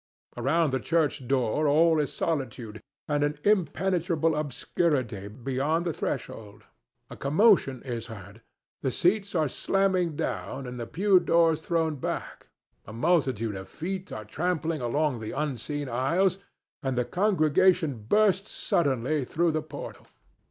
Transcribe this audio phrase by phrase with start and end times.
[0.35, 6.63] Around the church door all is solitude, and an impenetrable obscurity beyond the threshold.
[7.11, 8.41] A commotion is heard.
[8.81, 12.47] The seats are slammed down and the pew doors thrown back;
[12.87, 16.39] a multitude of feet are trampling along the unseen aisles,
[16.81, 20.07] and the congregation bursts suddenly through the portal.